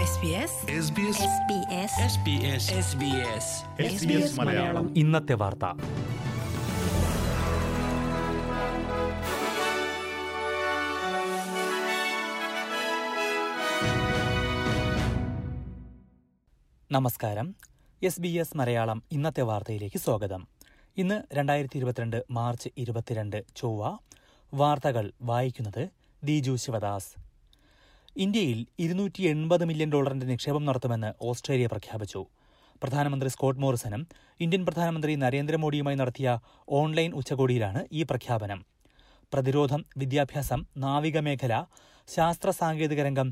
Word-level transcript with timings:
SBS 0.00 0.06
SBS 3.86 4.40
Malayalam. 4.40 4.98
ഇന്നത്തെ 4.98 5.34
വാർത്ത. 5.34 5.64
നമസ്കാരം. 16.92 17.54
എസ് 18.02 18.20
ബി 18.20 18.28
എസ് 18.28 18.56
മലയാളം 18.56 19.02
ഇന്നത്തെ 19.12 19.42
വാർത്തയിലേക്ക് 19.42 19.98
സ്വാഗതം. 19.98 20.48
ഇന്ന് 20.96 21.22
രണ്ടായിരത്തി 21.34 21.76
ഇരുപത്തിരണ്ട് 21.76 22.24
മാർച്ച് 22.30 22.68
ഇരുപത്തിരണ്ട് 22.76 23.44
ചൊവ്വ. 23.56 23.98
വാർത്തകൾ 24.54 25.12
വായിക്കുന്നത് 25.22 25.88
ദിജു 26.24 26.56
ശിവദാസ്. 26.56 27.29
ഇന്ത്യയിൽ 28.16 28.66
ഇരുന്നൂറ്റി 28.78 29.22
എൺപത് 29.22 29.64
മില്യൺ 29.64 29.92
ഡോളറിന്റെ 29.92 30.26
നിക്ഷേപം 30.26 30.64
നടത്തുമെന്ന് 30.64 31.10
ഓസ്ട്രേലിയ 31.22 31.66
പ്രഖ്യാപിച്ചു. 31.66 32.26
പ്രധാനമന്ത്രി 32.82 33.28
സ്കോട്ട് 33.28 33.60
മോറിസണും 33.60 34.02
ഇന്ത്യൻ 34.40 34.66
പ്രധാനമന്ത്രി 34.66 35.12
നരേന്ദ്രമോദിയുമായി 35.16 35.96
നടത്തിയ 35.96 36.28
ഓൺലൈൻ 36.68 37.12
ഉച്ചകോടിയിലാണ് 37.12 37.80
ഈ 37.92 38.02
പ്രഖ്യാപനം. 38.02 38.60
പ്രതിരോധം 39.32 39.84
വിദ്യാഭ്യാസം 39.96 40.66
നാവിക 40.76 41.18
മേഖല 41.18 41.64
ശാസ്ത്ര 42.08 42.50
സാങ്കേതിക 42.50 43.00
രംഗം 43.08 43.28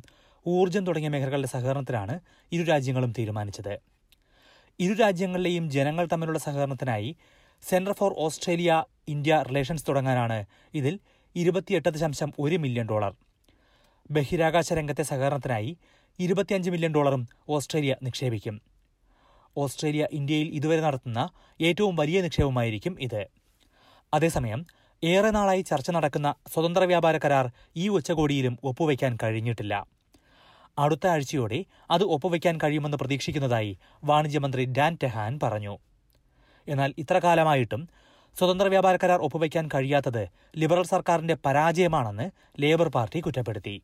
ഊർജം 0.46 0.86
തുടങ്ങിയ 0.86 1.08
മേഖലകളുടെ 1.08 1.48
സഹകരണത്തിലാണ് 1.48 2.20
ഇരു 2.52 2.62
രാജ്യങ്ങളും 2.62 3.12
തീരുമാനിച്ചത്. 3.19 3.74
ഇരു 4.80 4.95
രാജ്യങ്ങളിലെയും 4.95 5.70
ജനങ്ങൾ 5.70 6.06
തമ്മിലുള്ള 6.12 6.38
സഹകരണത്തിനായി 6.38 7.16
centre 7.62 7.92
for 7.92 8.12
Australia 8.16 8.72
India 9.08 9.45
relations 9.48 9.88
തുടങ്ങാനാണ് 9.88 10.45
ഇതിൽ 10.74 10.95
ഇരുപത്തിയെട്ട് 11.36 11.88
ദശാംശം 11.88 12.33
ഒരു 12.38 12.56
മില്യൺ 12.56 12.86
ഡോളർ 12.91 13.12
ബഹിരാകാശ 14.10 14.72
രംഗത്തെ 14.72 15.02
സഹകരണത്തിനായി 15.02 15.78
ഇരുപത്തിയഞ്ച് 16.18 16.70
മില്യൺ 16.70 16.94
ഡോളറും 16.94 17.28
ഓസ്ട്രേലിയ 17.48 17.96
നിക്ഷേപിക്കും. 18.02 18.60
ഓസ്ട്രേലിയ 19.56 20.08
ഇന്ത്യയിൽ 20.12 20.48
ഇതുവരെ 20.48 20.80
നടത്തുന്ന 20.80 21.28
ഏറ്റവും 21.60 21.96
വലിയ 21.96 22.22
നിക്ഷേപമായിരിക്കും 22.22 22.96
ഇത്. 23.00 23.27
അതേസമയം 24.14 24.66
ഏറെ 25.05 25.30
നാളായി 25.30 25.60
ചർച്ച 25.60 25.91
നടക്കുന്ന 25.91 26.34
സ്വതന്ത്ര 26.52 26.84
വ്യാപാര 26.84 27.18
കരാർ 27.18 27.50
ഈ 27.77 27.88
ഉച്ചകോടിയിലും 27.88 28.58
ഒപ്പുവയ്ക്കാൻ 28.64 29.18
കഴിഞ്ഞിട്ടില്ല. 29.22 29.86
അടുത്ത 30.78 31.06
ആഴ്ചയോടെ 31.06 31.64
അത് 31.90 32.05
ഒപ്പുവയ്ക്കാൻ 32.05 32.58
കഴിയുമെന്ന് 32.64 32.96
പ്രതീക്ഷിക്കുന്നതായി 32.96 33.78
വാണിജ്യമന്ത്രി 34.05 34.64
ഡാൻ 34.64 34.98
ടെഹാൻ 35.02 35.40
പറഞ്ഞു. 35.42 35.78
എന്നാൽ 36.68 36.94
ഇത്രകാലമായിട്ടും 36.98 37.88
സ്വതന്ത്ര 38.38 38.66
വ്യാപാര 38.66 38.96
കരാർ 38.96 39.20
ഒപ്പുവയ്ക്കാൻ 39.20 39.68
കഴിയാത്തത് 39.74 40.28
ലിബറൽ 40.56 40.83
സർക്കാരിന്റെ 40.83 41.36
പരാജയമാണെന്ന് 41.46 42.30
ലേബർ 42.61 42.88
പാർട്ടി 42.88 43.20
കുറ്റപ്പെടുത്തി. 43.20 43.83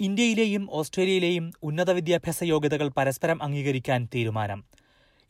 ഇന്ത്യയിലെയും 0.00 0.68
ഓസ്ട്രേലിയയിലെയും 0.70 1.52
ഉന്നത 1.62 1.90
വിദ്യാഭ്യാസ 1.90 2.44
യോഗ്യതകൾ 2.44 2.88
പരസ്പരം 2.88 3.42
അംഗീകരിക്കാൻ 3.42 4.08
തീരുമാനം. 4.14 4.64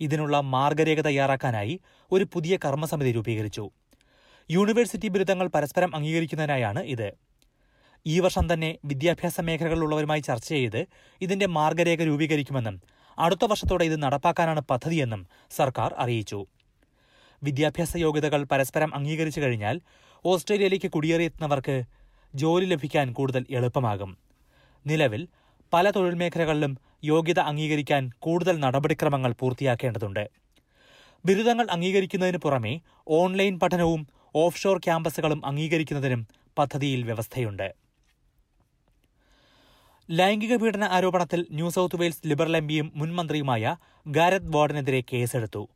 ഇതിനുള്ള 0.01 0.41
മാർഗരേഖ 0.41 1.01
തയ്യാറാക്കാനായി 1.01 1.81
ഒരു 2.13 2.25
പുതിയ 2.33 2.59
കർമ്മസമിതി 2.65 3.13
രൂപീകരിച്ചു. 3.13 3.71
യൂണിവേഴ്സിറ്റി 4.51 5.09
ബിരുദങ്ങൾ 5.09 5.47
പരസ്പരം 5.47 5.97
അംഗീകരിക്കുന്നതിനായാണ് 5.97 6.83
ഇത്. 6.85 7.13
ഈ 8.07 8.21
വർഷം 8.21 8.53
തന്നെ 8.53 8.79
വിദ്യാഭ്യാസ 8.85 9.41
മേഖലകളിലുള്ളവരുമായി 9.41 10.21
ചർച്ച 10.21 10.49
ചെയ്ത് 10.49 10.87
ഇതിന്റെ 11.21 11.47
മാർഗരേഖ 11.47 12.03
രൂപീകരിക്കുമെന്നും 12.03 12.83
അടുത്ത 13.19 13.45
വർഷത്തോടെ 13.45 13.85
ഇത് 13.85 14.03
നടപ്പാക്കാനാണ് 14.03 14.61
പദ്ധതിയെന്നും 14.61 15.27
സർക്കാർ 15.57 15.95
അറിയിച്ചു. 15.99 16.47
വിദ്യാഭ്യാസ 17.43 17.97
യോഗ്യതകൾ 17.97 18.43
പരസ്പരം 18.45 18.95
അംഗീകരിച്ചു 18.95 19.41
കഴിഞ്ഞാൽ 19.41 19.81
ഓസ്ട്രേലിയയിലേക്ക് 20.25 20.91
കുടിയേറിയെത്തുന്നവർക്ക് 20.91 21.83
ജോലി 22.35 22.67
ലഭിക്കാൻ 22.67 23.13
കൂടുതൽ 23.13 23.47
എളുപ്പമാകും. 23.51 24.26
നിലവിൽ 24.87 25.29
പല 25.73 25.91
തൊഴിൽ 25.91 26.15
മേഖലകളിലും 26.15 26.79
യോഗ്യത 27.05 27.41
അംഗീകരിക്കാൻ 27.41 28.11
കൂടുതൽ 28.19 28.59
നടപടിക്രമങ്ങൾ 28.59 29.33
പൂർത്തിയാക്കേണ്ടതുണ്ട്. 29.33 30.31
ബിരുദങ്ങൾ 31.27 31.67
അംഗീകരിക്കുന്നതിന് 31.71 32.39
പുറമെ 32.39 32.81
ഓൺലൈൻ 33.09 33.59
പഠനവും 33.59 34.07
ഓഫ്ഷോർ 34.35 34.79
ക്യാമ്പസുകളും 34.79 35.47
അംഗീകരിക്കുന്നതിനും 35.47 36.27
പദ്ധതിയിൽ 36.59 37.03
വ്യവസ്ഥയുണ്ട്. 37.03 37.75
ലൈംഗിക 40.11 40.57
പീഡന 40.57 40.85
ആരോപണത്തിൽ 40.85 41.47
ന്യൂ 41.53 41.69
സൗത്ത് 41.69 42.01
വെയിൽസ് 42.01 42.27
ലിബറൽ 42.27 42.57
എംപിയും 42.57 42.93
മുൻ 42.95 43.15
മന്ത്രിയുമായ 43.15 43.77
ഗാരത് 44.07 44.57
വാർഡിനെതിരെ 44.57 45.01
കേസെടുത്തു. 45.13 45.69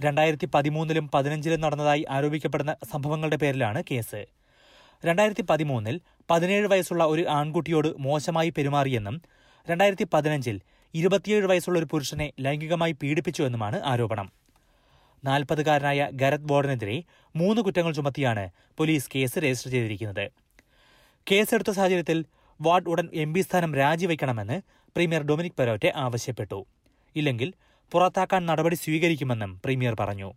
രണ്ടായിരത്തി 0.00 0.48
പതിമൂന്നിലും 0.54 1.10
പതിനഞ്ചിലും 1.14 1.60
നടന്നതായി 1.60 2.04
ആരോപിക്കപ്പെടുന്ന 2.10 2.76
സംഭവങ്ങളുടെ 2.92 3.36
പേരിലാണ് 3.36 3.82
കേസ്. 3.90 4.39
രണ്ടായിരത്തി 5.04 5.42
പതിമൂന്നിൽ 5.42 6.00
പതിനേഴ് 6.30 6.66
വയസ്സുള്ള 6.66 7.04
ഒരു 7.04 7.26
ആൺകുട്ടിയോട് 7.28 7.88
മോശമായി 7.98 8.50
പെരുമാറിയെന്നും 8.50 9.22
രണ്ടായിരത്തി 9.70 10.06
പതിനഞ്ചിൽ 10.12 10.60
ഇരുപത്തിയേഴ് 10.94 11.46
വയസ്സുള്ള 11.46 11.78
ഒരു 11.78 11.88
പുരുഷനെ 11.90 12.32
ലൈംഗികമായി 12.40 12.92
പീഡിപ്പിച്ചുവെന്നുമാണ് 12.92 13.80
ആരോപണം. 13.82 14.32
നാൽപ്പതുകാരനായ 15.24 16.10
ഗരത് 16.12 16.46
ബോർഡിനെതിരെ 16.50 17.02
മൂന്ന് 17.36 17.62
കുറ്റങ്ങൾ 17.62 17.92
ചുമത്തിയാണ് 17.92 18.50
പോലീസ് 18.76 19.10
കേസ് 19.14 19.38
രജിസ്റ്റർ 19.38 19.70
ചെയ്തിരിക്കുന്നത്. 19.70 20.30
കേസെടുത്ത 21.30 21.70
സാഹചര്യത്തിൽ 21.70 22.24
വാർഡ് 22.60 22.88
ഉടൻ 22.88 23.08
എം 23.14 23.34
പി 23.34 23.40
സ്ഥാനം 23.40 23.74
രാജിവെക്കണമെന്ന് 23.74 24.60
പ്രീമിയർ 24.96 25.22
ഡൊമിനിക് 25.22 25.58
പെരോറ്റെ 25.58 25.92
ആവശ്യപ്പെട്ടു. 25.96 26.66
ഇല്ലെങ്കിൽ 27.16 27.54
പുറത്താക്കാൻ 27.92 28.46
നടപടി 28.46 28.74
സ്വീകരിക്കുമെന്നും 28.74 29.60
പ്രീമിയർ 29.64 29.96
പറഞ്ഞു. 30.00 30.32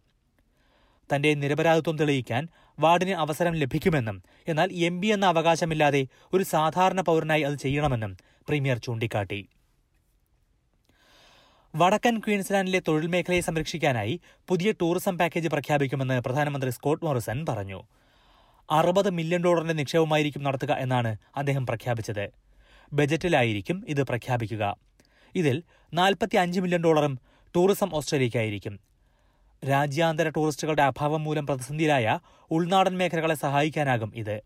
തന്റെ 1.16 1.34
നിരപരാധിത്വം 1.34 1.98
തെളിയിക്കാൻ 1.98 2.48
വാർഡിന് 2.80 3.12
അവസരം 3.12 3.54
ലഭിക്കുമെന്നും 3.54 4.24
എന്നാൽ 4.48 4.74
എം 4.74 5.02
പി 5.02 5.08
എന്ന 5.08 5.26
അവകാശമില്ലാതെ 5.26 6.08
ഒരു 6.34 6.44
സാധാരണ 6.44 7.02
പൗരനായി 7.02 7.42
അത് 7.42 7.56
ചെയ്യണമെന്നും 7.56 8.18
പ്രീമിയർ 8.48 8.78
ചൂണ്ടിക്കാട്ടി. 8.78 9.50
വടക്കൻ 11.76 12.20
ക്വീൻസ്ലാൻഡിലെ 12.20 12.82
തൊഴിൽ 12.88 13.08
മേഖലയെ 13.08 13.40
സംരക്ഷിക്കാനായി 13.40 14.22
പുതിയ 14.48 14.72
ടൂറിസം 14.72 15.18
പാക്കേജ് 15.18 15.48
പ്രഖ്യാപിക്കുമെന്ന് 15.48 16.22
പ്രധാനമന്ത്രി 16.22 16.72
സ്കോട്ട് 16.72 17.06
മോറിസൺ 17.06 17.46
പറഞ്ഞു. 17.50 17.84
അറുപത് 18.72 19.10
മില്യൺ 19.10 19.44
ഡോളറിന്റെ 19.44 19.74
നിക്ഷേപമായിരിക്കും 19.74 20.44
നടത്തുക 20.44 20.72
എന്നാണ് 20.72 21.16
അദ്ദേഹം 21.36 21.66
പ്രഖ്യാപിച്ചത്. 21.66 22.30
ബജറ്റിലായിരിക്കും 22.94 23.86
ഇത് 23.88 24.04
പ്രഖ്യാപിക്കുക. 24.04 24.78
ഇതിൽ 25.36 25.64
നാൽപ്പത്തി 25.94 26.36
അഞ്ച് 26.36 26.60
മില്യൺ 26.60 26.84
ഡോളറും 26.84 27.20
ടൂറിസം 27.56 27.90
ഓസ്ട്രേലിയയ്ക്കായിരിക്കും. 27.94 28.93
രാജ്യാന്തര 29.70 30.30
ടൂറിസ്റ്റുകളുടെ 30.30 30.84
അഭാവം 30.84 31.24
മൂലം 31.24 31.48
പ്രതിസന്ധിയിലായ 31.48 32.20
ഉൾനാടൻ 32.52 32.98
മേഖലകളെ 32.98 33.36
സഹായിക്കാനാകും 33.36 34.12
ഇത്. 34.16 34.42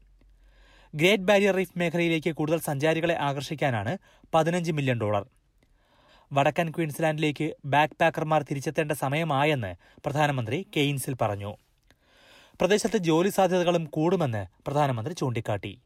ഗ്രേറ്റ് 0.96 1.24
ബാരിയർ 1.24 1.56
റീഫ് 1.56 1.80
മേഖലയിലേക്ക് 1.80 2.32
കൂടുതൽ 2.36 2.60
സഞ്ചാരികളെ 2.60 3.16
ആകർഷിക്കാനാണ് 3.16 3.98
പതിനഞ്ച് 4.34 4.72
മില്യൺ 4.72 5.02
ഡോളർ. 5.02 5.26
വടക്കൻ 6.34 6.70
ക്വീൻസ്ലാൻഡിലേക്ക് 6.70 7.54
ബാക്ക് 7.66 7.98
പാക്കർമാർ 8.02 8.44
തിരിച്ചെത്തേണ്ട 8.44 8.92
സമയമായെന്ന് 8.92 9.76
പ്രധാനമന്ത്രി 10.06 10.68
കെയ്ൻസിൽ 10.76 11.16
പറഞ്ഞു. 11.22 11.58
പ്രദേശത്ത് 12.62 12.98
ജോലി 12.98 13.30
സാധ്യതകളും 13.30 13.86
കൂടുമെന്ന് 13.86 14.46
പ്രധാനമന്ത്രി 14.66 15.14
ചൂണ്ടിക്കാട്ടി. 15.14 15.82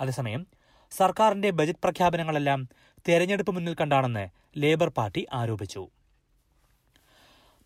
അതേസമയം 0.00 0.46
സർക്കാരിന്റെ 0.90 1.50
ബജറ്റ് 1.50 1.78
പ്രഖ്യാപനങ്ങളെല്ലാം 1.78 2.68
തെരഞ്ഞെടുപ്പ് 3.08 3.52
മുന്നിൽ 3.52 3.76
കണ്ടാണെന്ന് 3.80 4.28
ലേബർ 4.56 4.88
പാർട്ടി 4.88 5.26
ആരോപിച്ചു. 5.32 5.88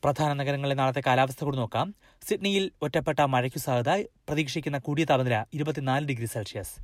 പ്രധാന 0.04 0.32
നഗരങ്ങളിലെ 0.32 0.74
നാളത്തെ 0.74 1.02
കാലാവസ്ഥ 1.06 1.44
കൂടി 1.44 1.56
നോക്കാം. 1.56 1.94
സിഡ്നിയിൽ 2.28 2.70
ഒറ്റപ്പെട്ട 2.82 3.20
മഴയ്ക്കു 3.20 3.58
സാധ്യത. 3.58 4.02
പ്രതീക്ഷിക്കുന്ന 4.02 4.78
കൂടിയ 4.78 5.04
താപനില 5.04 5.44
ഇരുപത്തിനാല് 5.54 6.06
ഡിഗ്രി 6.06 6.26
സെൽഷ്യസ്. 6.26 6.74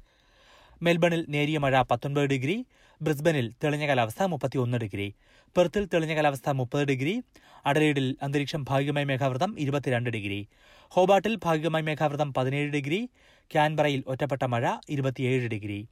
മെൽബണിൽ 0.82 1.26
നേരിയ 1.28 1.58
മഴ 1.58 1.82
പത്തൊൻപത് 1.82 2.24
ഡിഗ്രി. 2.24 2.66
ബ്രിസ്ബനിൽ 3.02 3.52
തെളിഞ്ഞ 3.64 3.86
കാലാവസ്ഥ 3.86 4.22
മുപ്പത്തിയൊന്ന് 4.22 4.78
ഡിഗ്രി. 4.78 5.14
പെർത്തിൽ 5.56 5.88
തെളിഞ്ഞ 5.94 6.14
കാലാവസ്ഥ 6.14 6.50
മുപ്പത് 6.50 6.84
ഡിഗ്രി. 6.84 7.22
അഡലേഡിൽ 7.66 8.16
അന്തരീക്ഷം 8.22 8.64
ഭാഗികമായി 8.68 9.04
മേഘാവൃതം 9.04 9.56
ഇരുപത്തിരണ്ട് 9.58 10.10
ഡിഗ്രി. 10.10 10.48
ഹോബാട്ടിൽ 10.88 11.38
ഭാഗികമായി 11.44 11.84
മേഘാവൃതം 11.84 12.34
പതിനേഴ് 12.34 12.70
ഡിഗ്രി. 12.70 13.08
ക്യാൻബറയിൽ 13.52 14.04
ഒറ്റപ്പെട്ട 14.06 14.42
മഴ 14.44 14.70
ഇരുപത്തിയേഴ് 14.88 15.48
ഡിഗ്രി. 15.48 15.88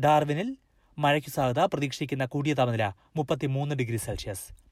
ഡാർവിനിൽ 0.00 0.56
മഴയ്ക്കു 0.98 1.30
സാധ്യത. 1.30 1.64
പ്രതീക്ഷിക്കുന്ന 1.64 2.24
കൂടിയ 2.24 2.54
താപനില 2.54 2.92
മുപ്പത്തിമൂന്ന് 3.16 3.74
degree 3.74 3.96
Celsius. 3.96 4.71